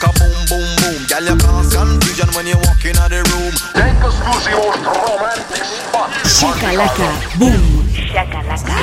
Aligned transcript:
Shakalaka, 6.31 7.09
boom. 7.39 7.63
Shakalaka. 7.91 8.75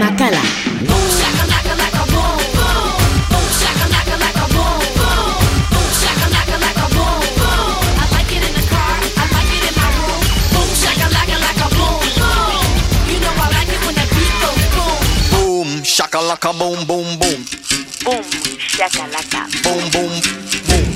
Makala. 0.00 0.42
Boom, 0.88 1.06
shakalaka, 1.18 1.72
laka, 1.80 2.02
boom, 2.12 2.38
boom. 2.54 2.90
Boom, 3.30 3.46
shakalaka, 3.60 4.14
laka, 4.22 4.44
boom, 4.54 4.78
boom. 4.98 5.32
Boom, 5.72 5.90
shakalaka, 6.00 6.56
laka, 6.64 6.86
boom, 6.94 7.20
boom. 7.38 7.74
I 7.98 8.04
like 8.14 8.30
it 8.30 8.42
in 8.46 8.52
the 8.54 8.62
car. 8.70 8.94
I 8.94 9.24
like 9.34 9.52
it 9.58 9.64
in 9.68 9.74
my 9.74 9.88
room. 9.98 10.22
Boom, 10.54 10.70
shakalaka, 10.82 11.36
laka, 11.44 11.66
boom, 11.76 11.98
boom. 12.18 12.62
You 13.10 13.18
know 13.22 13.34
I 13.34 13.46
like 13.58 13.70
it 13.74 13.80
when 13.84 13.94
that 13.98 14.08
beat 14.14 14.34
goes 14.42 14.64
boom. 14.74 15.02
Boom, 15.34 15.68
shakalaka, 15.82 16.50
boom, 16.58 16.78
boom, 16.86 17.08
boom. 17.18 17.40
Boom, 18.06 18.24
shakalaka. 18.56 19.50
Boom, 19.66 19.82
boom, 19.90 20.14
boom. 20.70 20.86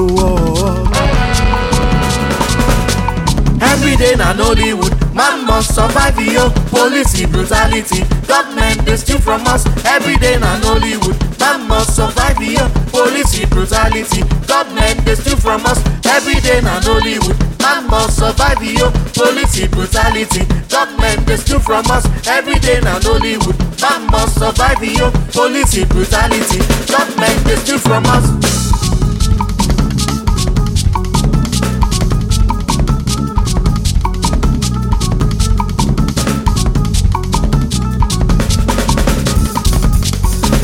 Every 3.60 3.98
day 3.98 4.16
na 4.16 4.32
Nollywood, 4.34 4.93
man 5.14 5.46
must 5.46 5.76
survive 5.76 6.18
yo. 6.20 6.50
Police 6.70 7.26
brutality, 7.28 8.04
government 8.28 8.86
they 8.86 8.98
steal 8.98 9.20
from 9.20 9.46
us. 9.48 9.66
Every 9.86 10.16
day 10.18 10.38
na 10.40 10.60
Nollywood, 10.60 11.18
man 11.40 11.68
must 11.68 11.96
survive 11.96 12.42
yo. 12.42 12.68
Police 12.92 13.46
brutality, 13.50 14.22
government 14.48 15.06
they 15.06 15.16
steal 15.16 15.38
from 15.38 15.66
us. 15.66 15.80
Every 16.06 16.36
day 16.42 16.62
na 16.62 16.80
Nollywood, 16.82 17.38
man 17.62 17.88
must 17.88 18.18
survive 18.18 18.62
yo. 18.64 18.92
Police 19.14 19.68
brutality, 19.68 20.46
government 20.70 21.26
they 21.28 21.38
steal 21.38 21.60
from 21.60 21.86
us. 21.92 22.06
Every 22.28 22.56
day 22.60 22.80
na 22.82 23.00
Nollywood, 23.00 23.58
man 23.82 24.06
must 24.12 24.40
survive 24.40 24.84
yo. 24.84 25.12
Police 25.32 25.86
brutality, 25.86 26.60
government 26.92 27.38
they 27.46 27.56
steal 27.58 27.80
from 27.80 28.04
us. 28.08 28.73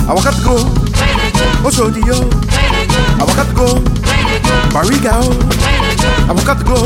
I 0.09 0.15
got 0.23 0.33
to 0.33 0.41
go. 0.41 0.55
Oshodi 1.61 2.01
yo. 2.01 2.17
I 3.21 3.29
got 3.29 3.45
to 3.45 3.53
go. 3.53 3.67
Bariga 4.73 5.13
o. 5.21 5.29
I 6.25 6.43
got 6.43 6.57
to 6.57 6.65
go. 6.65 6.77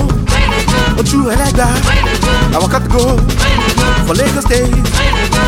Oju 0.99 1.31
Elegba. 1.31 1.67
I 2.51 2.67
got 2.67 2.83
to 2.83 2.89
go. 2.91 3.15
For 4.05 4.13
Lagos 4.13 4.43
State. 4.43 4.75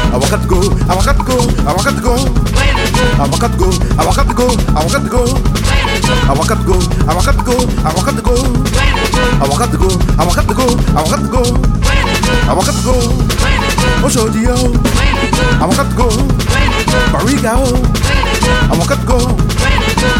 I 0.08 0.18
got 0.24 0.40
to 0.40 0.48
go. 0.48 0.60
I 0.88 0.96
got 1.04 1.18
to 1.20 1.24
go. 1.28 1.36
I 1.68 1.76
got 1.76 1.96
to 1.96 2.02
go. 2.02 2.16
I 3.20 3.28
got 3.28 3.52
to 3.52 3.58
go. 3.60 3.68
I 3.92 4.08
got 4.08 4.24
to 4.24 4.34
go. 4.34 4.48
I 4.72 4.88
got 4.88 5.04
to 5.04 5.12
go. 5.12 5.20
I 5.20 5.20
got 5.20 5.20
to 5.20 5.20
go. 5.20 5.28
I 6.80 7.12
got 7.12 7.36
to 7.36 7.44
go. 7.44 7.60
I 7.76 9.46
got 9.46 9.68
to 9.68 9.76
go. 9.76 9.92
I 10.16 10.24
got 10.24 10.24
to 10.24 10.24
go. 10.24 10.24
I 10.24 10.24
got 10.24 10.48
to 10.48 10.56
go. 10.56 10.64
I 10.96 11.04
got 11.04 11.20
to 11.20 11.28
go. 11.28 11.44
I 12.48 12.56
got 12.56 12.72
to 12.72 12.84
go. 12.88 13.55
Oshodi 14.06 14.44
yo. 14.46 14.56
I 15.62 15.66
got 15.76 15.90
to 15.90 15.96
go. 15.96 16.08
Bariga 17.14 17.54
o. 17.58 17.68
I 18.72 18.76
got 18.88 19.00
to 19.00 19.06
go. 19.06 19.18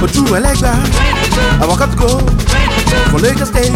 Oju 0.04 0.22
Elegba. 0.38 0.74
I 1.62 1.66
got 1.66 1.92
to 1.92 1.98
go. 1.98 2.10
For 3.12 3.20
Lagos 3.20 3.50
State. 3.50 3.72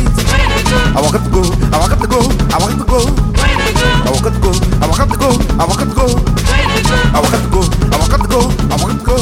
I 0.95 1.01
got 1.01 1.23
to 1.23 1.29
go. 1.29 1.41
I 1.73 1.87
got 1.87 1.99
to 2.01 2.07
go. 2.07 2.19
I 2.49 2.59
got 2.59 2.77
to 2.77 2.85
go. 2.85 2.99
I 2.99 3.47
got 3.49 3.59
to 3.59 3.59
go. 3.69 3.69
I 4.05 4.17
got 4.21 4.33
to 4.33 4.39
go. 4.39 4.51
I 4.79 4.87
got 4.87 5.09
to 5.09 5.17
go. 5.17 5.29
I 5.59 5.65
got 5.67 5.79
to 5.79 5.95
go. 5.95 6.07
I 6.39 7.97
got 7.99 8.19
to 8.19 8.27
go. 8.27 8.41
I 8.59 8.77
got 8.77 8.91
to 8.91 9.05
go. 9.05 9.17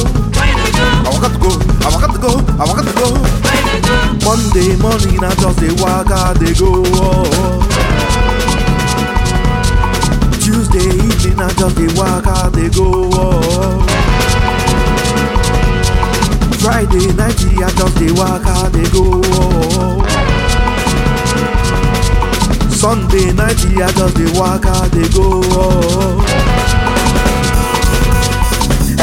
I 1.04 1.18
got 1.20 1.32
to 1.32 1.38
go. 1.38 1.52
I 1.84 1.96
got 1.98 2.12
to 2.12 2.18
go. 2.18 2.32
I 2.58 2.66
got 2.66 2.84
to 2.84 2.92
go. 2.98 3.06
Monday 4.24 4.76
morning 4.76 5.24
I 5.24 5.34
just 5.40 5.58
dey 5.60 5.72
waka 5.82 6.34
dey 6.38 6.52
go. 6.54 7.77
Tuesday 10.70 10.88
evening 10.90 11.40
I 11.40 11.48
just 11.54 11.76
dey 11.76 11.88
waka 11.96 12.50
dey 12.52 12.68
go. 12.68 13.10
Friday 16.60 17.12
night, 17.14 17.40
I 17.40 17.70
just 17.72 17.96
dey 17.96 18.12
waka 18.12 18.70
dey 18.72 18.88
go. 18.92 19.22
Sunday 22.70 23.32
night, 23.32 23.58
I 23.64 23.90
just 23.92 24.16
dey 24.16 24.30
waka 24.38 24.88
dey 24.92 25.08
go. 25.14 25.40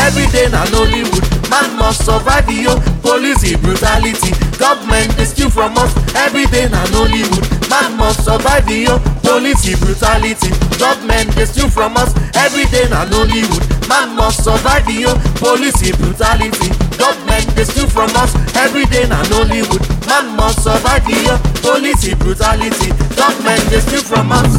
Every 0.06 0.28
day 0.32 0.48
na 0.52 0.66
Nollywood, 0.66 1.50
man 1.50 1.78
must 1.78 2.06
survive 2.06 2.50
yo. 2.52 2.80
Police 3.02 3.56
brutality, 3.58 4.32
government 4.58 5.16
dey 5.18 5.26
steal 5.26 5.50
from 5.50 5.78
us. 5.78 5.92
Every 6.16 6.46
day 6.48 6.68
na 6.70 6.84
Nollywood, 6.94 7.46
man 7.70 7.98
must 7.98 8.24
survive 8.26 8.70
yo. 8.70 9.00
Police 9.24 9.76
brutality, 9.80 10.50
government 10.80 11.36
dey 11.36 11.46
steal 11.46 11.70
from 11.70 11.98
us. 11.98 12.14
Every 12.36 12.66
day 12.72 12.88
na 12.90 13.06
Nollywood, 13.06 13.64
man 13.90 14.16
must 14.16 14.44
survive 14.44 14.90
yo. 14.90 15.14
Police 15.42 15.92
brutality, 15.98 16.70
government 16.98 17.48
dey 17.56 17.64
steal 17.66 17.88
from 17.88 18.10
us. 18.16 18.34
Every 18.56 18.86
day 18.86 19.08
na 19.08 19.22
Nollywood, 19.32 19.84
man 20.08 20.36
must 20.36 20.64
survive 20.64 21.08
yo. 21.10 21.38
Police 21.62 22.14
brutality, 22.16 22.90
government 23.16 23.64
dey 23.70 23.80
steal 23.80 24.02
from 24.04 24.32
us. 24.32 24.52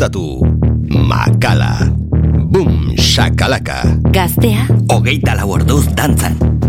Disfrutatu. 0.00 0.40
Makala. 0.88 1.92
Boom, 2.50 2.96
shakalaka. 2.96 3.84
Gaztea, 4.10 4.64
Hogeita 4.88 5.36
lau 5.36 5.52
orduz 5.52 5.86
dantzan. 5.94 6.59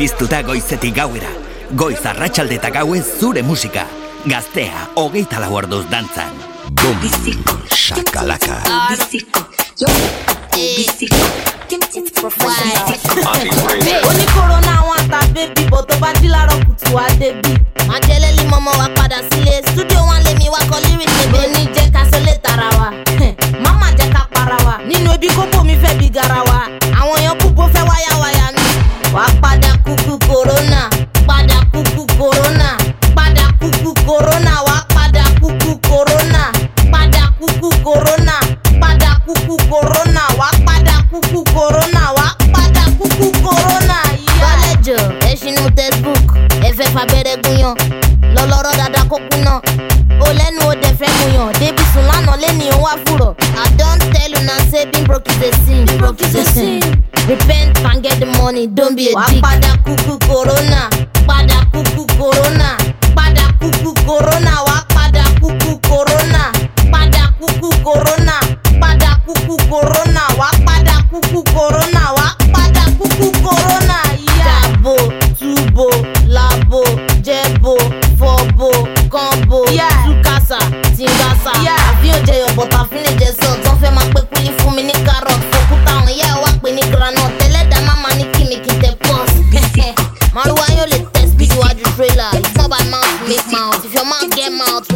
Piztuta 0.00 0.40
goizetik 0.42 0.94
gauera. 0.96 1.28
Goiz 1.76 2.00
arratsalde 2.08 2.54
eta 2.56 2.70
gauez 2.72 3.02
zure 3.20 3.42
musika. 3.44 3.82
Gaztea, 4.24 4.86
hogeita 4.96 5.36
lau 5.42 5.50
orduz 5.58 5.82
dantzan. 5.90 6.32
Boom 6.72 6.96
Shakalaka 7.76 8.56
Oní 14.08 14.26
corona 14.34 14.74
wọn 14.88 15.02
ta 15.10 15.20
bébí 15.34 15.68
bọ̀ 15.70 15.84
tó 15.88 15.94
bá 16.00 16.12
jí 16.20 16.28
láàárọ̀ 16.32 16.64
kùtù 16.64 16.94
wá 16.96 17.04
débí. 17.20 17.52
Májèlélí 17.88 18.44
mọ́mọ́ 18.52 18.78
wa 18.80 18.88
padà 18.96 19.18
sílé, 19.30 19.54
stúdíò 19.68 20.00
wọn 20.08 20.20
lé 20.24 20.32
mi 20.38 20.48
wá 20.54 20.60
kọ 20.70 20.76
lyrics 20.84 21.14
níbi. 21.20 21.38
Ó 21.44 21.46
ní 21.54 21.62
jẹ́ 21.74 21.92
ká 21.94 22.02
sọlé 22.10 22.34
tara 22.44 22.68
wa, 22.78 22.88
máma 23.64 23.88
jẹ́ 23.98 24.08
ká 24.14 24.22
para 24.34 24.56
wa. 24.66 24.74
Nínú 24.88 25.12
ebi 25.14 25.28
kókó 25.36 25.64
mi 25.64 25.74
fẹ́ 25.82 25.94
bí 25.98 26.08
garawa, 26.16 26.58
àwọn 27.00 27.16
èèyàn 27.20 27.36
kúkú 27.42 27.62
fẹ́ 27.74 27.82
wáyáwáyá 27.90 28.46
ni. 28.56 28.59
Wà 29.14 29.26
padà 29.42 29.72
kúkú 29.84 30.18
corona, 30.28 30.88
padà 31.26 31.58
kúkú 31.72 32.06
corona, 32.18 32.76
padà 33.14 33.44
kúkú 33.60 33.92
corona, 34.06 34.52
wà 34.66 34.76
padà 34.94 35.24
kúkú 35.40 35.78
corona, 35.88 36.52
padà 36.92 37.22
kúkú 37.40 37.68
corona, 37.84 38.36
padà 38.80 39.10
kúkú 39.26 39.56
corona, 39.70 40.22
wà 40.38 40.48
padà 40.66 40.94
kúkú 41.10 41.42
corona, 41.54 42.02
wà 42.16 42.26
padà 42.54 42.84
kúkú 42.98 43.26
corona. 43.42 43.98
Bọ́lẹ̀jọ̀ 44.40 45.00
ẹ 45.30 45.32
ṣinú 45.40 45.64
textbook, 45.76 46.26
ẹ 46.62 46.70
fẹ́ 46.78 46.88
fabẹ́rẹ́ 46.94 47.36
gúnyán, 47.44 47.74
lọ́lọ́rọ́ 48.34 48.72
dáadáa 48.78 49.04
kó 49.10 49.16
kúná. 49.30 49.54
O 50.26 50.28
lẹ́nu 50.38 50.60
o 50.70 50.74
dẹ̀ 50.82 50.94
fẹ́ 51.00 51.10
gúnyán, 51.18 51.52
débi 51.60 51.82
sùn 51.92 52.04
lánàá 52.10 52.36
lẹ́ni 52.42 52.66
òun 52.70 52.82
wá 52.84 52.92
fúrọ̀. 53.04 53.34
I 53.62 53.66
una 54.50 54.70
say 54.70 54.90
being 54.90 55.04
broke 55.06 55.28
is 55.28 55.42
a 55.42 55.52
sin. 55.64 55.86
Being 55.86 55.98
broke 55.98 56.20
is 56.20 56.34
a 56.34 56.44
sin. 56.44 56.80
Repent 57.28 57.78
and 57.84 58.02
get 58.02 58.18
the 58.18 58.26
money, 58.26 58.66
don't 58.66 58.96
be 58.96 59.10
a 59.10 59.14
dick. 59.30 59.42
Padà 59.42 59.76
kúkú 59.84 60.18
corona, 60.26 60.88
padà 61.26 61.64
kúkú 61.72 62.06
corona, 62.18 62.76
padà 63.14 63.52
kúkú 63.60 63.94
corona, 64.06 64.49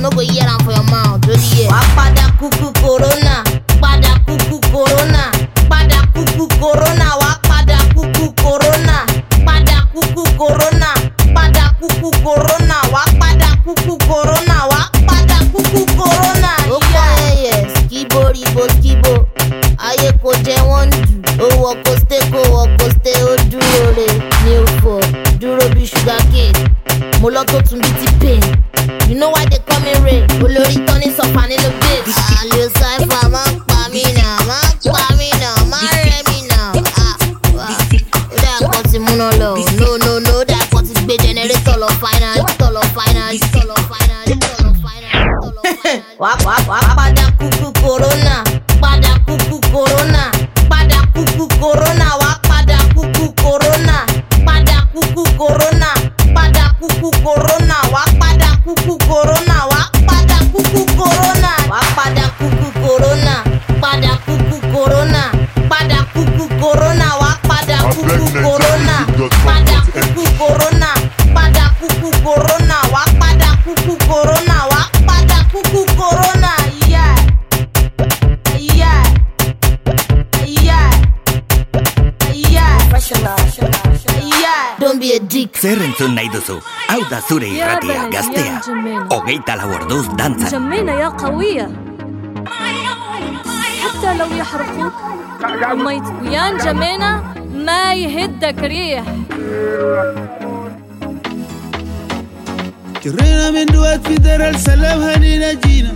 no 0.04 0.10
go 0.10 0.20
hear 0.20 0.44
am 0.46 0.60
for 0.64 0.72
your 0.72 0.84
mouth. 0.92 1.20
Lórí 1.26 1.48
ẹ̀. 1.64 1.68
Wà 1.70 1.78
á 1.80 1.82
padà 1.96 2.24
kúkú 2.40 2.68
corona, 2.82 3.42
padà 3.80 4.12
kúkú 4.26 4.60
corona, 4.72 5.22
padà 5.70 5.98
kúkú 6.14 6.44
corona, 6.60 7.06
wà 7.20 7.30
á 7.32 7.38
padà 7.48 7.78
kúkú 7.94 8.24
corona, 8.42 8.96
padà 9.46 9.76
kúkú 9.94 10.22
corona, 10.38 10.90
padà 11.34 11.64
kúkú 11.80 12.10
corona, 12.24 12.76
wà 12.92 13.00
á 13.00 13.12
padà 13.20 13.48
kúkú 13.64 13.96
corona, 14.08 14.56
wà 14.70 14.80
á 14.82 15.00
padà 15.08 15.38
kúkú 15.52 15.80
corona. 15.98 16.52
Ó 16.70 16.78
pọ̀ 16.92 17.06
ẹyẹ 17.28 17.54
skibo 17.74 18.20
ribo 18.34 18.62
skibo, 18.76 19.14
ayé 19.88 20.10
kò 20.22 20.30
jẹ́ 20.44 20.60
wọ́n 20.68 20.90
jù, 21.38 21.44
ó 21.44 21.46
wọ 21.62 21.70
kòsté 21.84 22.18
kò 22.32 22.40
wọ 22.54 22.62
kòsté 22.78 23.12
ó 23.30 23.32
dúró 23.50 23.82
re 23.96 24.06
ní 24.44 24.52
òfò, 24.64 24.92
dúró 25.40 25.64
bí 25.74 25.86
sugar 25.86 26.20
cane, 26.32 26.68
mo 27.20 27.28
lọ 27.30 27.42
tó 27.44 27.58
tún 27.70 27.80
entzun 86.04 86.14
nahi 86.14 86.28
duzu? 86.28 86.60
Hau 86.88 87.00
da 87.10 87.20
zure 87.28 87.48
irratia, 87.48 88.08
gaztea. 88.12 88.60
Hogeita 89.10 89.56
lau 89.56 89.70
orduz 89.72 90.06
dantzan. 90.18 90.50
جمينة 90.50 90.92
يا 90.92 91.08
قوية 91.08 91.68
حتى 93.84 94.14
لو 94.18 94.26
يحرقوك 94.36 94.92
وميت 95.72 96.02
ويان 96.22 96.56
جمينة 96.56 97.22
ما 97.54 97.94
يهدك 97.94 98.58
ريح 98.58 99.04
جرينا 103.04 103.50
من 103.50 103.66
دوات 103.66 104.06
في 104.06 104.14
دار 104.14 104.48
السلام 104.48 105.00
هنينا 105.00 105.52
جينا 105.52 105.92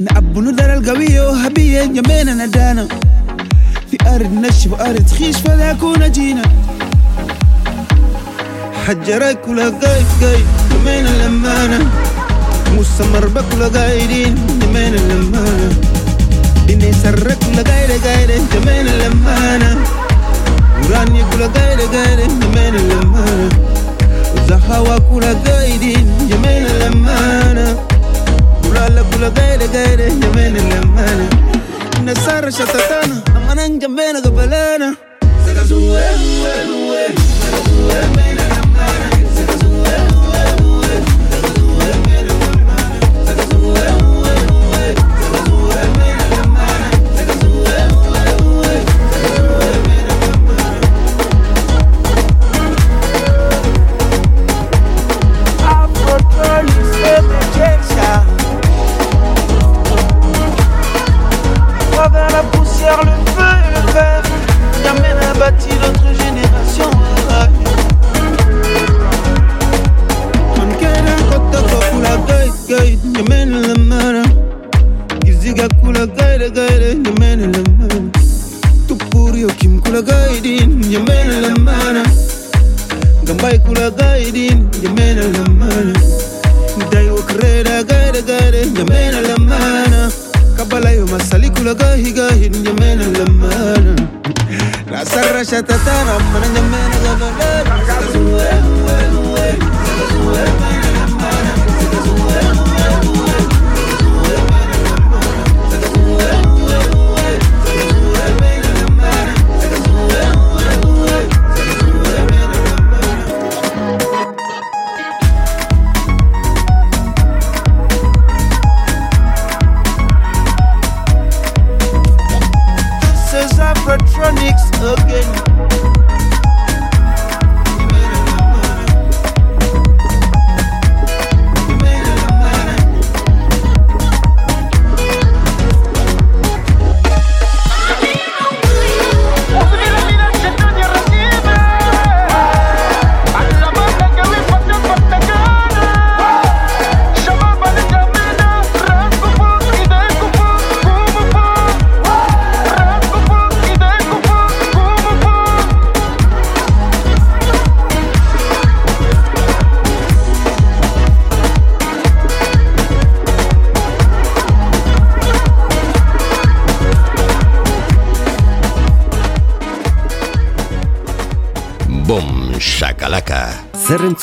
نعبو 0.00 0.40
دار 0.40 0.74
القوية 0.78 1.20
وهبية 1.28 1.82
جمينا 1.84 2.34
ندانا 2.46 2.88
في 3.90 3.96
أرض 4.06 4.32
نشف 4.32 4.72
وأرض 4.72 5.08
خيش 5.18 5.36
فذاكونا 5.36 6.08
جينا 6.08 6.42
حجرك 8.86 9.48
ولقيت 9.48 10.06
جاي 10.20 10.42
من 10.84 11.06
الأمانة. 11.06 11.90
مستمر 12.76 13.26
بك 13.26 13.44
ولقايدين 13.54 14.34
من 14.74 14.94
الأمانة. 14.94 15.76
بني 16.66 16.92
سرك 16.92 17.38
ولا 17.48 17.62
قايد 17.62 18.30
انت 18.30 18.54
من 18.66 18.88
الأمانة. 18.94 19.78
وراني 20.82 21.22
ولقايد 21.22 21.80
قايد 21.80 22.20
انت 22.20 22.44
من 22.44 22.74
الأمانة. 22.76 23.48
وزهواك 24.36 25.12
ولقايدين 25.12 26.06
من 26.44 26.66
الأمانة. 26.76 27.78
ورالا 28.64 29.02
ولقايد 29.12 29.62
قايد 29.76 30.00
انت 30.00 30.24
من 30.24 30.56
الأمانة. 30.56 31.28
نسار 32.04 32.50
شتتانا. 32.50 33.22
أما 33.36 33.54
ننجم 33.54 33.96
بينك 33.96 34.26
بلانا 34.28 34.94
وين 35.70 36.18
وين 36.44 36.70
وين 36.90 38.33
bâti 65.44 65.68
notre 65.82 66.10
génération. 66.22 66.90
Kula 71.92 72.16
gai 72.28 72.48
gai, 72.68 72.98
nyamene 73.14 73.58
la 73.66 73.74
mara. 73.90 74.22
Kiziga 75.24 75.66
kula 75.80 76.06
gai 76.16 76.38
la 76.38 76.48
gai 76.48 76.74
la, 76.82 76.88
nyamene 77.04 77.46
la 77.54 77.62
mara. 77.78 78.00
Tupuri 78.88 79.44
okim 79.44 79.80
kula 79.82 80.00
gai 80.02 80.40
din, 80.40 80.80
nyamene 80.90 81.36
la 81.44 81.52
mara. 81.66 82.02
Gambai 83.26 83.58
kula 83.66 83.90
gai 83.98 84.30
din, 84.32 84.68
nyamene 84.82 85.24
la 85.36 85.44
mara. 85.60 85.94
Dai 86.90 87.08
okreda 87.18 87.82
gai 87.90 88.08
la 88.14 88.20
gai 88.30 88.50
la, 88.54 88.60
nyamene 88.76 89.20
la 89.28 89.36
mara. 89.50 90.02
Kabala 90.56 90.90
yo 90.96 91.06
masali 91.12 91.48
kula 91.50 91.74
gai 91.74 92.12
gai, 92.12 92.50
nyamene 92.64 93.06
la. 93.18 94.13
La 94.94 95.04
serra 95.04 95.44
xateta, 95.44 96.04
no 96.04 96.20
me 96.30 96.38
n'enllem, 96.46 96.92
no 97.02 97.16
me 97.18 97.30
n'enllem, 97.38 97.66
no 97.66 98.20
me 98.22 98.38
n'enllem, 98.38 99.10
no 99.10 99.22
me 99.32 99.48
n'enllem, 99.50 100.73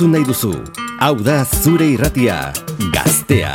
entzun 0.02 0.16
nahi 0.18 0.26
duzu? 0.26 0.54
Hau 0.98 1.14
da 1.22 1.44
zure 1.46 1.92
irratia, 1.94 2.40
gaztea. 2.94 3.54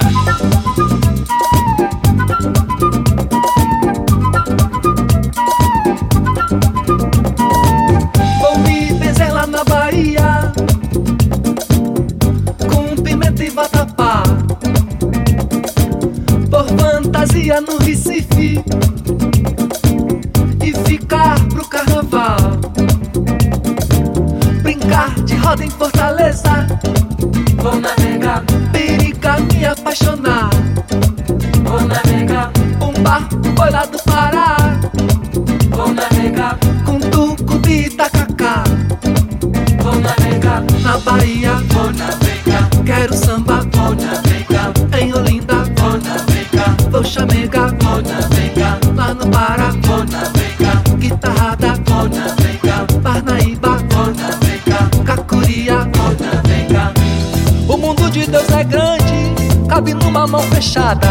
Fechada. 60.54 61.08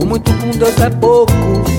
O 0.00 0.04
muito 0.04 0.32
com 0.34 0.50
Deus 0.50 0.80
é 0.80 0.90
pouco, 0.90 1.32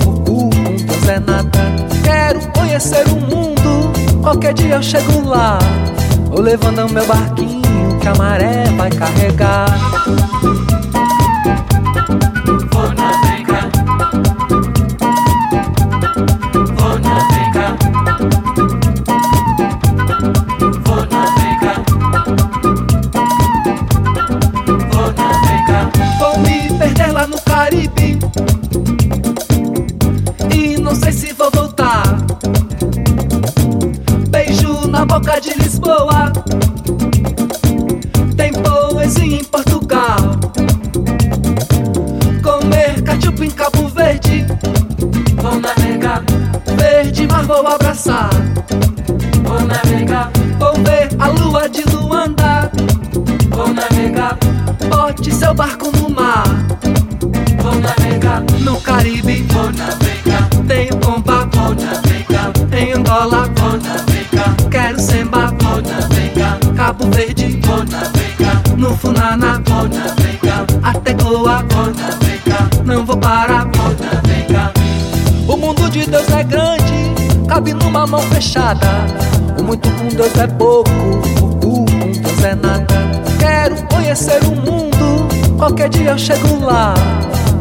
o 0.06 0.20
cu 0.20 0.50
com 0.50 0.76
Deus 0.76 1.08
é 1.08 1.20
nada. 1.20 1.58
Quero 2.02 2.40
conhecer 2.52 3.06
o 3.08 3.16
mundo, 3.16 3.92
qualquer 4.22 4.54
dia 4.54 4.74
eu 4.76 4.82
chego 4.82 5.26
lá. 5.26 5.58
Vou 6.26 6.40
levando 6.40 6.88
meu 6.92 7.06
barquinho 7.06 7.98
que 8.00 8.08
a 8.08 8.14
maré 8.14 8.64
vai 8.76 8.90
carregar. 8.90 9.66
Vou 12.72 12.94
navegar. 12.94 13.70
Abraçar. 48.00 48.30
Vou 49.44 49.60
navegar. 49.60 50.30
Vou 50.58 50.74
ver 50.84 51.08
a 51.18 51.28
lua 51.28 51.68
de 51.68 51.82
Luanda. 51.84 52.70
Vou 53.50 53.68
navegar. 53.68 54.38
Bote 54.88 55.32
seu 55.34 55.54
barco 55.54 55.90
no 55.98 56.08
mar. 56.08 56.44
Vou 57.62 57.74
navegar 57.74 58.42
no 58.60 58.80
Caribe. 58.80 59.42
Vou 59.52 59.70
navegar. 59.72 60.48
Tenho 60.66 60.96
compa. 60.96 61.48
Vou 61.52 61.74
navegar. 61.74 62.52
Em 62.72 62.92
Angola. 62.92 63.48
Vou 63.56 63.72
navegar. 63.72 64.56
Quero 64.70 65.00
semba. 65.00 65.52
Vou 65.60 65.82
navegar. 65.82 66.58
Cabo 66.76 67.10
Verde. 67.10 67.60
Vou 67.64 67.84
navegar. 67.84 68.62
No 68.76 68.96
Funana. 68.96 69.62
Vou 69.66 69.88
navegar. 69.88 70.66
Até 70.82 71.12
Goa. 71.14 71.64
Vou 71.70 71.86
navegar. 71.86 72.68
Não 72.84 73.04
vou 73.04 73.16
parar. 73.16 73.66
Vou 73.74 73.90
navegar. 73.90 74.72
O 75.50 75.56
mundo 75.56 75.90
de 75.90 76.06
Deus 76.06 76.30
é 76.30 76.44
grande, 76.44 77.09
cabe 77.50 77.74
numa 77.74 78.06
mão 78.06 78.22
fechada. 78.22 78.86
O 79.58 79.64
muito 79.64 79.90
com 79.90 80.06
Deus 80.06 80.38
é 80.38 80.46
pouco, 80.46 80.90
o 80.90 81.84
com 81.84 82.12
Deus 82.12 82.44
é 82.44 82.54
nada. 82.54 82.86
Quero 83.40 83.74
conhecer 83.88 84.40
o 84.44 84.54
mundo, 84.54 85.28
qualquer 85.58 85.88
dia 85.88 86.10
eu 86.10 86.18
chego 86.18 86.64
lá. 86.64 86.94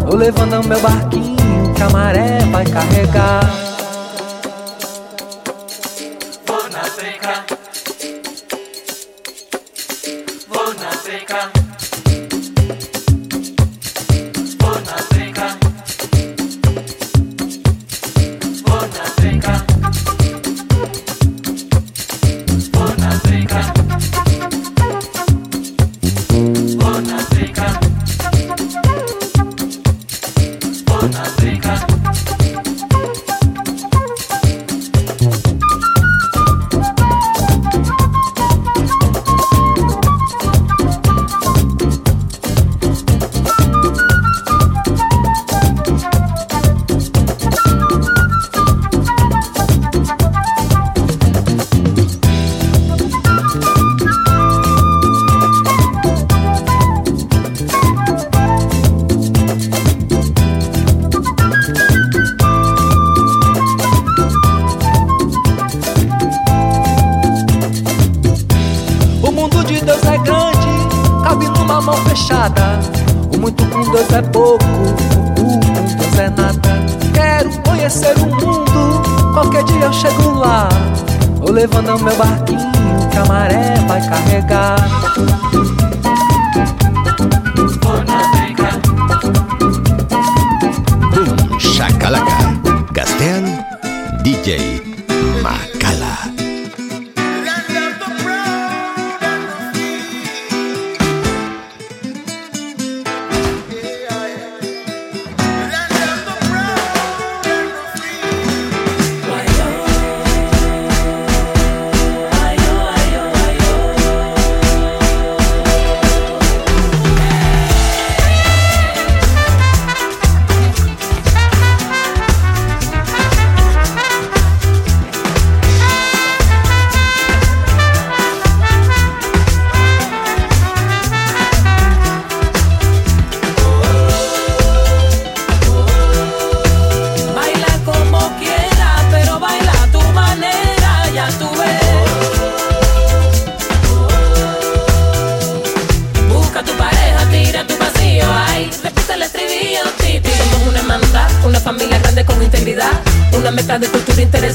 Vou 0.06 0.15
levando 0.15 0.63
meu 0.67 0.80
barquinho 0.80 1.73
que 1.73 1.82
a 1.82 1.89
maré 1.89 2.38
vai 2.52 2.65
carregar. 2.65 3.68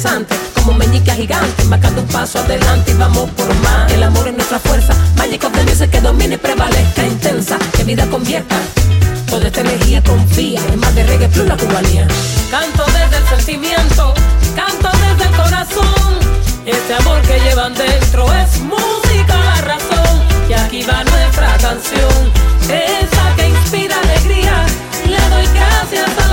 interesante, 0.05 0.37
como 0.55 0.73
meñique 0.75 1.13
gigante, 1.13 1.65
marcando 1.65 2.03
un 2.03 2.09
paso 2.09 2.39
adelante 2.39 2.91
y 2.91 2.95
vamos 2.95 3.31
por 3.31 3.55
más. 3.61 3.91
El 3.91 4.03
amor 4.03 4.29
es 4.29 4.35
nuestra 4.35 4.59
fuerza, 4.59 4.95
Magic 5.17 5.43
of 5.45 5.53
the 5.53 5.89
que 5.89 6.01
domine 6.01 6.35
y 6.35 6.39
prevalezca 6.39 7.07
intensa, 7.07 7.59
que 7.75 7.85
vida 7.85 8.07
convierta. 8.07 8.57
Toda 9.31 9.47
esta 9.47 9.61
energía 9.63 10.03
confía, 10.03 10.61
es 10.71 10.77
más 10.77 10.95
de 10.95 11.05
reggae 11.05 11.29
plus 11.29 11.47
la 11.47 11.57
cubanía. 11.57 12.07
Canto 12.51 12.85
desde 12.87 13.17
el 13.17 13.29
sentimiento, 13.29 14.15
canto 14.55 14.91
desde 14.93 15.31
el 15.31 15.37
corazón. 15.37 16.19
Este 16.67 16.95
amor 16.95 17.21
que 17.23 17.41
llevan 17.41 17.75
dentro 17.75 18.31
es 18.35 18.61
música 18.61 19.37
la 19.37 19.61
razón. 19.63 20.21
Y 20.49 20.53
aquí 20.53 20.83
va 20.83 21.03
nuestra 21.05 21.57
canción, 21.59 22.33
esa 22.69 23.37
que 23.37 23.49
inspira 23.49 23.97
alegría. 24.01 24.67
Le 25.07 25.21
doy 25.31 25.47
gracias 25.55 26.11
a 26.19 26.24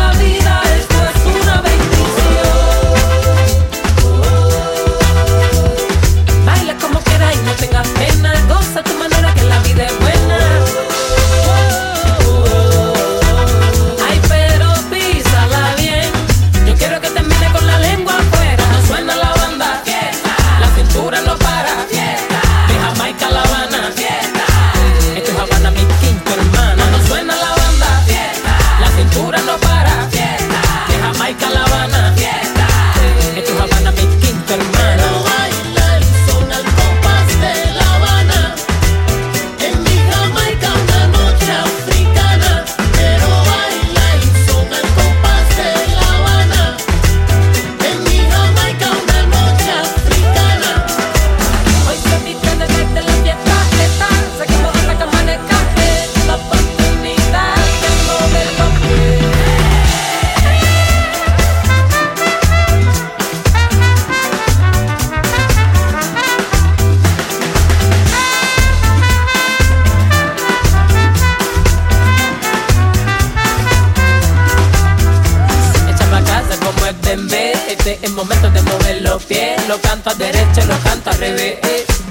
Este 77.71 77.97
en 78.01 78.13
momentos 78.15 78.53
de 78.53 78.61
mover 78.63 79.01
los 79.01 79.23
pies. 79.23 79.65
Lo 79.69 79.79
canto 79.79 80.09
a 80.09 80.13
derecho, 80.15 80.59
lo 80.67 80.77
canto 80.79 81.09
al 81.09 81.17
revés. 81.17 81.57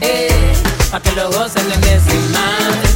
Eh, 0.00 0.54
pa' 0.90 1.00
que 1.02 1.12
lo 1.12 1.30
gocen 1.30 1.70
en 1.70 1.84
ese 1.84 2.14
instante. 2.14 2.89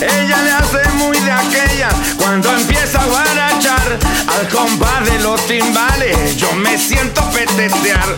Ella 0.00 0.42
le 0.42 0.52
hace 0.52 0.88
muy 0.94 1.18
de 1.18 1.30
aquella 1.32 1.88
cuando 2.16 2.50
empieza 2.52 3.00
a 3.00 3.06
guarachar 3.06 3.98
al 4.38 4.48
compás 4.48 5.04
de 5.04 5.18
los 5.20 5.44
timbales. 5.46 6.36
Yo 6.36 6.52
me 6.54 6.78
siento 6.78 7.22
petetear. 7.30 8.16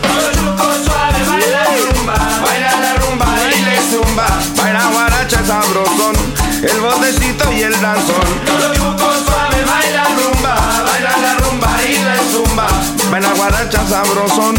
suave, 0.85 1.23
baila 1.27 1.63
la 1.63 1.91
rumba, 1.91 2.15
baila 2.45 2.71
la 2.79 2.93
rumba 2.95 3.27
y 3.55 3.61
le 3.63 3.77
zumba, 3.89 4.27
baila 4.55 4.87
guaracha 4.87 5.45
sabrosón, 5.45 6.15
el 6.63 6.79
botecito 6.79 7.51
y 7.51 7.63
el 7.63 7.81
danzón. 7.81 8.27
Chuco 8.75 9.11
suave, 9.25 9.63
baila 9.65 10.05
rumba, 10.15 10.55
baila 10.85 11.17
la 11.17 11.35
rumba 11.35 11.69
y 11.83 11.93
le 11.93 12.17
zumba. 12.31 12.67
Baila 13.11 13.33
guaracha 13.33 13.85
sabrosón, 13.89 14.55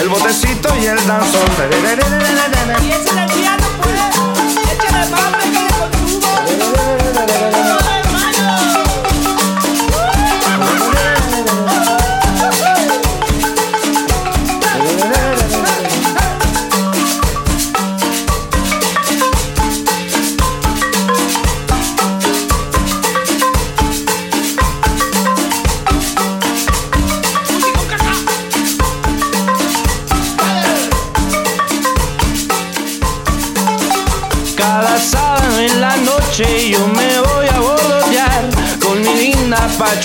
el 0.00 0.08
botecito 0.08 0.68
y 0.80 0.86
el 0.86 1.06
danzón. 1.06 1.48
Y 2.82 2.90
échale 2.90 3.22
el 3.22 3.32
piano, 3.32 3.66
pues. 3.82 4.00
Échale 4.72 5.10
más, 5.10 5.43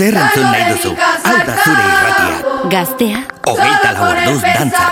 Zer 0.00 0.16
entzun 0.16 0.46
nahi 0.48 0.68
duzu? 0.72 0.90
Hau 1.24 1.32
da 1.46 1.54
zure 1.62 1.82
irratia. 1.88 2.36
Gaztea. 2.72 3.18
Ogeita 3.52 3.90
lau 3.98 4.06
orduz 4.12 4.40
dantza. 4.46 4.86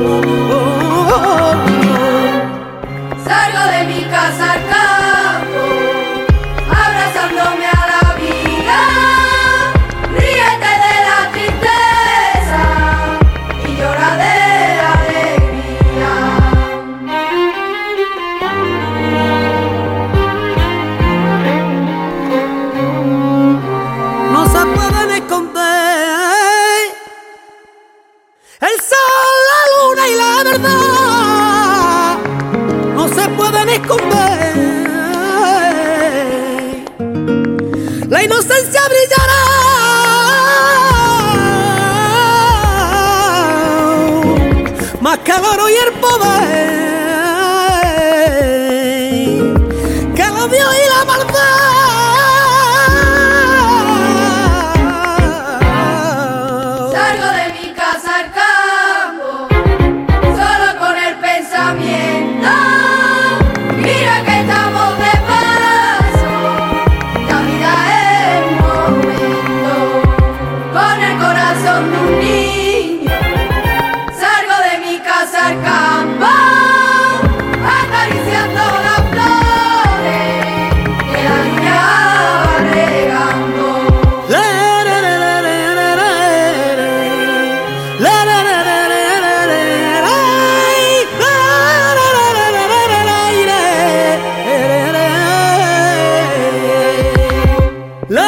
oh. 0.00 0.37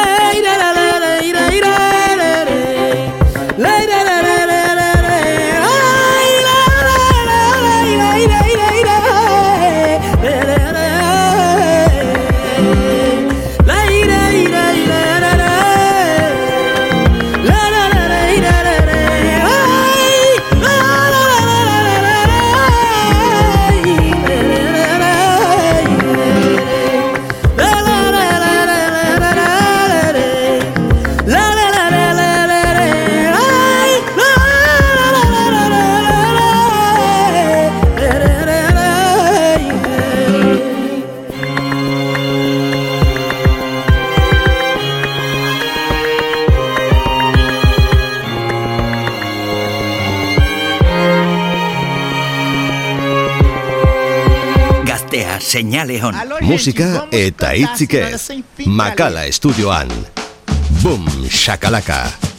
way 0.05 0.41
that 0.41 0.59
I 0.61 0.70
Egunon, 56.11 56.43
musika 56.47 57.07
eta 57.11 57.53
hitzik 57.55 57.95
makala 58.67 59.25
estudioan. 59.31 59.89
Boom, 60.81 61.07
shakalaka. 61.29 62.30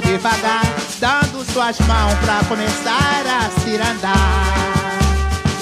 devagar, 0.00 0.62
dando 0.98 1.44
suas 1.52 1.78
mãos 1.80 2.14
pra 2.24 2.44
começar 2.48 3.22
a 3.26 3.60
se 3.60 3.76
andar. 3.76 4.98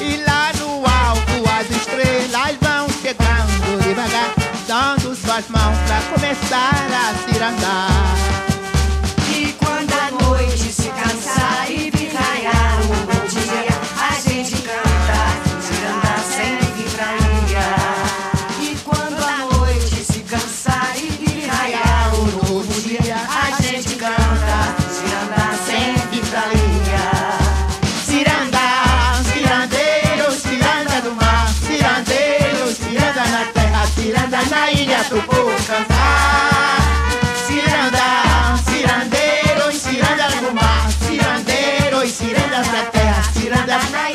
E 0.00 0.16
lá 0.24 0.52
no 0.58 0.84
alto 0.86 1.50
as 1.58 1.70
estrelas 1.70 2.56
vão 2.60 2.88
chegando 3.00 3.82
devagar, 3.82 4.34
dando 4.66 5.14
suas 5.14 5.48
mãos 5.48 5.78
pra 5.86 6.00
começar 6.12 6.86
a 6.92 7.32
se 7.32 7.42
andar. 7.42 8.53
Rainha 34.74 35.04
do 35.04 35.22
povo 35.22 35.52
cantar 35.68 36.78
Cirandá, 37.46 38.56
cirandeiro 38.68 39.70
e 39.70 39.78
ciranda 39.78 40.28
do 40.40 40.52
mar 40.52 40.90
Cirandeiro 41.06 42.02
e 42.02 42.08
cirandas 42.08 42.66
da 42.66 42.82
terra, 42.86 43.22
cirandas 43.32 43.90
na 43.90 44.13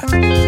that. 0.00 0.47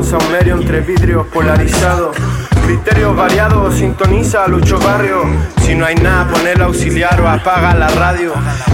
En 0.00 0.04
saumerio 0.04 0.54
entre 0.54 0.80
vidrios 0.80 1.26
polarizados. 1.26 2.16
Criterios 2.64 3.14
variados, 3.14 3.74
sintoniza 3.74 4.46
Lucho 4.48 4.78
Barrio. 4.78 5.24
Si 5.62 5.74
no 5.74 5.84
hay 5.84 5.94
nada, 5.96 6.26
pon 6.28 6.46
el 6.46 6.62
auxiliar 6.62 7.20
o 7.20 7.28
apaga 7.28 7.74
la 7.74 7.88
radio. 7.88 8.32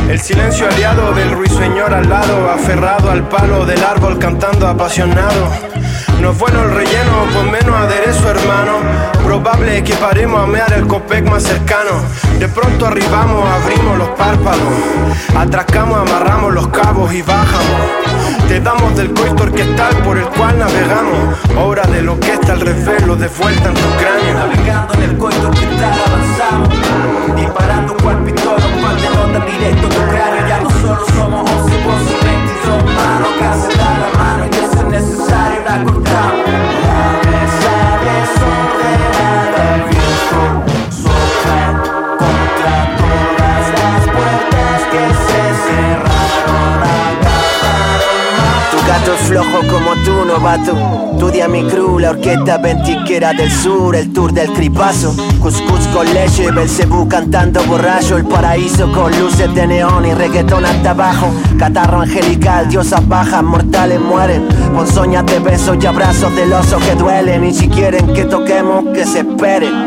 El 0.09 0.20
silencio 0.20 0.68
aliado 0.68 1.12
del 1.14 1.33
ruiseñor 1.33 1.93
al 1.93 2.09
lado, 2.09 2.51
aferrado 2.51 3.11
al 3.11 3.29
palo 3.29 3.66
del 3.66 3.83
árbol 3.83 4.18
cantando 4.18 4.68
apasionado. 4.68 5.51
No 6.20 6.31
es 6.31 6.39
bueno 6.39 6.62
el 6.62 6.70
relleno, 6.70 7.27
con 7.35 7.51
menos 7.51 7.74
aderezo, 7.74 8.31
hermano. 8.31 8.79
Probable 9.24 9.83
que 9.83 9.95
paremos 9.95 10.43
a 10.43 10.47
mear 10.47 10.72
el 10.74 10.87
copec 10.87 11.29
más 11.29 11.43
cercano. 11.43 12.03
De 12.39 12.49
pronto 12.49 12.87
arribamos, 12.87 13.49
abrimos 13.49 13.99
los 13.99 14.09
párpados. 14.11 14.61
Atracamos, 15.37 15.99
amarramos 16.09 16.53
los 16.53 16.68
cabos 16.68 17.12
y 17.12 17.22
bajamos. 17.22 17.87
Te 18.49 18.61
damos 18.61 18.95
del 18.97 19.12
coito 19.12 19.43
orquestal 19.45 19.97
por 20.05 20.18
el 20.18 20.26
cual 20.26 20.59
navegamos. 20.59 21.39
Obra 21.59 21.82
de 21.84 22.03
lo 22.03 22.20
que 22.20 22.34
está 22.34 22.53
al 22.53 22.61
revés, 22.61 23.07
lo 23.07 23.16
de 23.16 23.28
vuelta 23.28 23.68
en 23.70 23.74
tu 23.74 23.89
cráneo. 23.99 24.34
Navegando 24.34 24.95
en 24.95 25.03
el 25.03 25.16
coito 25.16 25.49
orquestal 25.49 25.95
avanzamos. 26.07 26.68
Disparando 27.37 27.97
cual 28.03 28.22
pistola, 28.24 28.66
un 28.66 28.82
par 28.82 28.97
de 29.01 29.09
notas 29.11 29.47
directo 29.47 29.89
tu 29.89 30.03
cráneo. 30.11 30.47
Ya 30.49 30.61
no 30.61 30.70
solo 30.70 31.07
somos 31.16 31.51
11 31.51 31.84
voces, 31.84 32.24
22 32.24 32.84
manos. 32.84 33.28
Casi 33.41 33.76
la 33.76 33.91
mano 34.18 34.45
y 34.45 34.49
de 34.51 34.68
ser 34.68 34.87
necesario 34.87 35.61
la 35.64 35.82
cortamos. 35.84 36.47
La 36.87 37.01
mesa 37.26 37.74
desordenada, 38.07 39.16
flojo 49.37 49.59
como 49.70 49.93
tú, 50.03 50.24
novato. 50.24 50.72
Estudia 51.12 51.47
mi 51.49 51.62
crew, 51.64 51.99
la 51.99 52.11
orquesta 52.11 52.57
ventiquera 52.57 53.34
del 53.34 53.51
sur, 53.51 53.95
el 53.95 54.11
tour 54.12 54.32
del 54.32 54.51
cripazo. 54.53 55.14
Cuscús 55.41 55.87
con 55.89 56.07
leche, 56.12 56.51
Belcebú 56.51 57.07
cantando 57.07 57.62
borracho. 57.64 58.16
El 58.16 58.24
paraíso 58.24 58.91
con 58.93 59.18
luces 59.18 59.55
de 59.55 59.66
neón 59.66 60.07
y 60.07 60.14
reggaetón 60.14 60.64
hasta 60.64 60.91
abajo. 60.91 61.30
Catarro 61.59 62.01
angelical, 62.01 62.68
diosas 62.68 63.07
bajas, 63.07 63.43
mortales 63.43 64.01
mueren. 64.01 64.49
Ponzoñas 64.74 65.26
de 65.26 65.39
besos 65.39 65.76
y 65.82 65.87
abrazos 65.87 66.34
del 66.34 66.53
oso 66.53 66.78
que 66.78 66.95
duelen. 66.95 67.45
Y 67.45 67.53
si 67.53 67.68
quieren 67.68 68.14
que 68.14 68.24
toquemos, 68.24 68.84
que 68.95 69.05
se 69.05 69.18
esperen. 69.20 69.87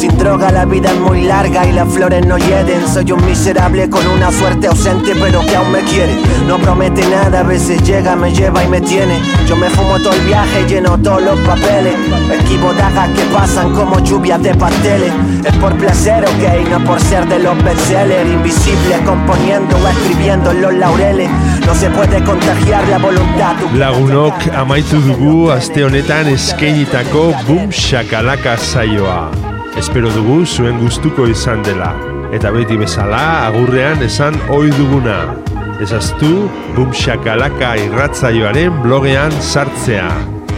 Sin 0.00 0.16
droga 0.16 0.50
la 0.50 0.64
vida 0.64 0.90
es 0.90 0.98
muy 0.98 1.24
larga 1.24 1.66
y 1.66 1.72
las 1.72 1.86
flores 1.92 2.24
no 2.24 2.38
hieden. 2.38 2.88
Soy 2.88 3.12
un 3.12 3.22
miserable 3.26 3.90
con 3.90 4.06
una 4.06 4.32
suerte 4.32 4.66
ausente 4.66 5.12
pero 5.20 5.44
que 5.44 5.54
aún 5.54 5.70
me 5.72 5.80
quiere. 5.80 6.14
No 6.48 6.56
promete 6.56 7.06
nada, 7.06 7.40
a 7.40 7.42
veces 7.42 7.82
llega, 7.82 8.16
me 8.16 8.32
lleva 8.32 8.64
y 8.64 8.68
me 8.68 8.80
tiene. 8.80 9.18
Yo 9.46 9.56
me 9.56 9.68
fumo 9.68 9.98
todo 9.98 10.14
el 10.14 10.22
viaje, 10.22 10.64
lleno 10.66 10.96
todos 11.02 11.20
los 11.22 11.38
papeles. 11.40 11.94
Esquivo 12.32 12.72
dagas 12.72 13.10
que 13.10 13.24
pasan 13.24 13.74
como 13.74 13.98
lluvias 13.98 14.42
de 14.42 14.54
pasteles. 14.54 15.12
Es 15.44 15.54
por 15.56 15.76
placer, 15.76 16.24
ok, 16.24 16.70
no 16.70 16.82
por 16.86 16.98
ser 16.98 17.28
de 17.28 17.38
los 17.38 17.62
bestsellers. 17.62 18.30
Invisible 18.30 18.96
componiendo 19.04 19.76
o 19.76 19.86
escribiendo 19.86 20.52
en 20.52 20.62
los 20.62 20.72
laureles. 20.76 21.28
No 21.66 21.74
se 21.74 21.90
puede 21.90 22.24
contagiar 22.24 22.88
la 22.88 22.96
voluntad. 22.96 23.54
Lagunok 23.74 24.48
amaitu 24.56 24.98
dugu 24.98 25.50
aste 25.50 25.84
honetan 25.84 26.26
eskeinitako 26.28 27.34
Boom 27.46 27.68
Shakalaka 27.68 28.56
saioa. 28.56 29.49
Espero 29.78 30.10
dugu 30.10 30.44
zuen 30.46 30.78
gustuko 30.80 31.26
izan 31.30 31.62
dela. 31.62 31.92
Eta 32.34 32.50
beti 32.54 32.76
bezala, 32.78 33.46
agurrean 33.46 34.02
esan 34.02 34.34
ohi 34.50 34.70
duguna. 34.74 35.34
Ezaztu 35.80 36.50
Boom 36.76 36.92
Shakalaka 36.92 37.76
irratzaioaren 37.86 38.82
blogean 38.82 39.32
sartzea. 39.40 40.10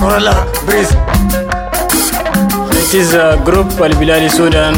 Voilà, 0.00 0.34
brise. 0.66 0.96
It 2.72 2.92
is 2.92 3.14
a 3.14 3.36
group 3.44 3.80
Al 3.80 3.94
Bilali 3.94 4.28
Soudan. 4.28 4.74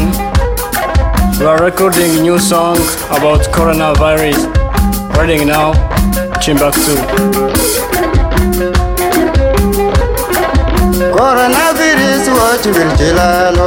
We 1.39 1.47
are 1.47 1.57
recording 1.57 2.19
a 2.19 2.21
new 2.21 2.37
song 2.37 2.77
about 3.09 3.51
coronavirus. 3.51 4.37
Reading 5.17 5.47
now, 5.47 5.73
Timbuktu. 6.41 6.95
كورونا 11.17 11.73
فيروس 11.77 12.27
واتب 12.29 12.75
الجلال 12.75 13.57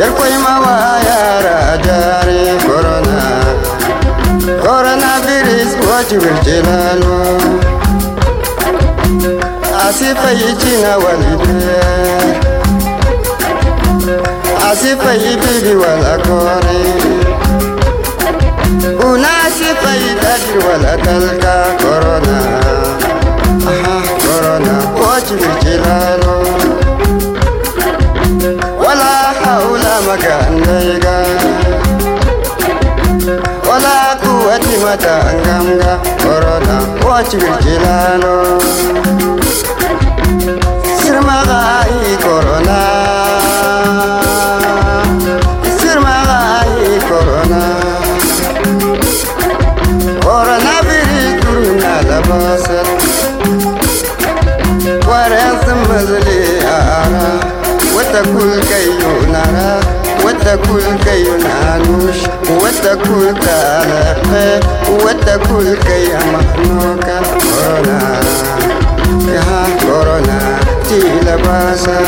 يركوي 0.00 0.38
ما 0.44 0.58
ويا 0.58 1.40
راجاري 1.44 2.58
كورونا. 2.66 3.42
كورونا 4.62 5.20
فيروس 5.26 5.72
واتب 5.88 6.22
الجلال 6.22 7.02
أسفيتنا 9.88 10.96
والبيت 10.96 12.46
أسفي 14.72 15.36
بيبي 15.36 15.74
والأكوري 15.74 16.84
وناسفي 19.04 20.12
الأجر 20.12 20.68
والأكلكا 20.68 21.76
كورونا. 21.82 22.61
Wala 33.70 34.16
kuwati 34.22 34.76
matangamga 34.84 35.98
corona 36.22 36.76
مبليارا 55.92 57.40
وتكل 57.96 58.60
كيونارا 58.70 59.80
وتكل 60.24 60.82
كيونانوش 61.04 62.16
وتكل 62.50 63.34
كالفة 63.46 64.60
وتكل 64.90 65.76
كيمانوكا 65.76 67.20
كورونا 67.40 68.20
يا 69.28 69.66
كورونا 69.82 70.58
تيلا 70.88 71.36
باسا 71.36 72.00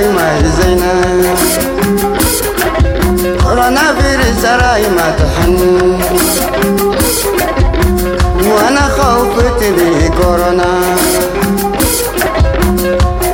سرای 0.00 0.12
ما 0.12 0.42
زينة 0.60 0.92
رانا 3.44 3.94
فير 4.00 4.20
سرای 4.42 4.82
ما 4.88 5.14
تحن 5.18 5.56
وأنا 8.50 8.80
خوفت 8.80 9.62
لي 9.62 10.08
كورونا 10.08 10.72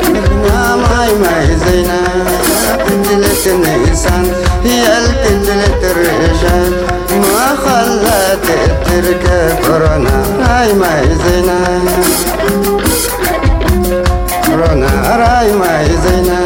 ابنا 0.04 0.76
ماي 0.76 1.14
ما 1.14 1.56
زينا 1.66 2.00
بنجلت 2.88 3.46
الانسان 3.46 4.32
هي 4.64 4.84
بنجلت 5.24 5.82
الرجال 5.84 6.72
ما 7.10 7.46
خلت 7.64 8.46
تركب 8.86 9.56
كورونا 9.66 10.24
هاي 10.48 10.72
ما 10.72 11.02
زينة 11.24 11.80
كورونا 14.46 15.16
راي 15.16 15.52
ما 15.52 15.84
زينة 16.04 16.45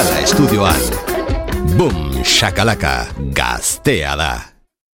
Makala 0.00 0.20
estudioan. 0.24 0.80
Boom, 1.76 2.24
shakalaka, 2.24 3.06
gaztea 3.36 4.16
da. 4.16 4.30